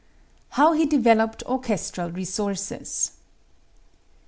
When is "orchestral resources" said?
1.43-3.11